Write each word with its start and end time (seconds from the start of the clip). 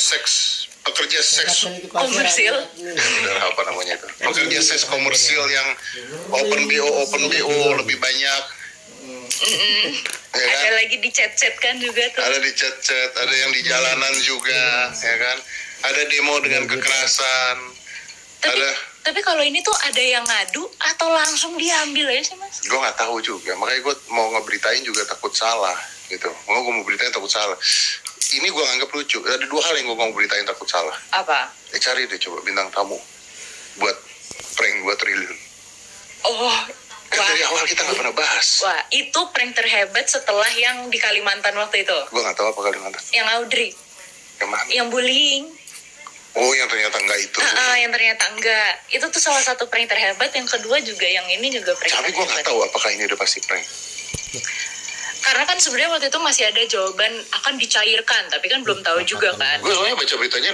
seks 0.00 0.60
pekerja 0.80 1.20
seks. 1.20 1.68
Komersil. 1.92 2.56
Apa 3.52 3.60
namanya 3.68 4.00
itu? 4.00 4.08
Pekerja 4.20 4.60
seks 4.64 4.88
komersil 4.88 5.42
yang 5.52 5.68
open 6.32 6.60
bo 6.66 6.88
open 7.04 7.22
bo 7.28 7.58
lebih 7.84 8.00
banyak. 8.00 8.42
Ya 10.30 10.44
kan? 10.44 10.60
Ada 10.60 10.70
lagi 10.84 10.96
di 11.00 11.10
chat-chat 11.10 11.54
kan 11.58 11.80
juga 11.80 12.04
tuh. 12.12 12.20
ada 12.20 12.38
di 12.38 12.52
chat-chat 12.52 13.10
ada 13.16 13.34
yang 13.34 13.50
di 13.56 13.60
jalanan 13.64 14.14
juga 14.20 14.92
ya 14.92 15.16
kan? 15.16 15.36
Ada 15.80 16.00
demo 16.12 16.36
dengan 16.44 16.68
kekerasan. 16.68 17.56
Tapi 18.40 18.56
ada. 18.56 18.70
tapi 19.04 19.20
kalau 19.20 19.44
ini 19.44 19.60
tuh 19.60 19.72
ada 19.84 20.00
yang 20.00 20.24
ngadu 20.24 20.64
atau 20.80 21.08
langsung 21.12 21.56
diambil 21.60 22.08
ya 22.08 22.24
sih 22.24 22.36
mas? 22.40 22.64
gue 22.64 22.76
nggak 22.76 22.96
tahu 23.00 23.20
juga. 23.20 23.56
Makanya 23.56 23.80
gue 23.84 23.94
mau 24.12 24.28
ngeberitain 24.36 24.80
juga 24.84 25.04
takut 25.08 25.32
salah 25.32 25.76
gitu. 26.08 26.28
Mau 26.48 26.60
gue 26.60 26.72
mau 26.72 26.84
beritain 26.84 27.12
takut 27.12 27.28
salah. 27.28 27.56
Ini 28.30 28.48
gue 28.48 28.64
lucu 28.92 29.18
ada 29.22 29.44
dua 29.44 29.62
hal 29.62 29.74
yang 29.74 29.86
gue 29.86 29.96
mau 29.96 30.10
beritain 30.10 30.42
takut 30.42 30.66
salah 30.66 30.96
Apa? 31.12 31.50
eh 31.70 31.78
cari 31.78 32.04
deh 32.04 32.18
coba 32.18 32.40
bintang 32.40 32.68
tamu 32.70 32.98
buat 33.76 33.96
prank 34.52 34.76
2 34.80 34.90
triliun 34.96 35.38
Oh, 36.22 36.52
kan 37.08 37.16
wah. 37.16 37.26
dari 37.26 37.42
awal 37.42 37.64
kita 37.64 37.80
nggak 37.80 37.96
pernah 37.96 38.12
bahas 38.12 38.60
Wah, 38.60 38.80
itu 38.90 39.20
prank 39.30 39.52
terhebat 39.52 40.04
setelah 40.04 40.50
yang 40.52 40.86
di 40.86 40.96
Kalimantan 40.96 41.56
waktu 41.56 41.80
itu. 41.80 41.96
gue 42.06 42.20
nggak 42.20 42.34
tahu 42.34 42.48
apa 42.48 42.60
Kalimantan 42.62 43.02
Yang 43.10 43.28
Audrey, 43.32 43.70
yang 44.36 44.48
mana 44.48 44.64
yang 44.68 44.86
bullying. 44.88 45.48
oh 46.30 46.52
yang 46.52 46.66
ternyata 46.66 46.94
nggak 46.96 47.20
itu 47.20 47.38
Ah, 47.40 47.50
ah, 47.64 47.76
yang 47.76 47.90
ternyata 47.90 48.22
enggak. 48.28 48.84
Itu 48.88 49.08
tuh 49.08 49.18
salah 49.18 49.40
satu 49.40 49.66
prank 49.66 49.88
terhebat. 49.88 50.30
Yang 50.30 50.54
kedua 50.54 50.78
juga 50.78 51.02
yang 51.04 51.26
ini 51.26 51.50
juga 51.50 51.72
prank 51.72 51.90
tapi 51.90 52.10
gue 52.10 52.22
nggak 52.22 52.44
tahu 52.44 52.58
apakah 52.62 52.90
ini 52.90 53.02
udah 53.04 53.16
pasti 53.16 53.40
prank 53.40 53.64
Karena 55.20 55.44
kan 55.44 55.60
sebenarnya 55.60 55.90
waktu 55.92 56.08
itu 56.08 56.20
masih 56.24 56.44
ada 56.48 56.62
jawaban 56.64 57.12
akan 57.28 57.54
dicairkan, 57.60 58.22
tapi 58.32 58.46
kan 58.48 58.64
belum 58.64 58.80
tahu 58.80 59.04
juga 59.04 59.36
kan. 59.36 59.60
gue 59.60 59.68
soalnya 59.68 59.96
baca 59.96 60.14
beritanya 60.16 60.48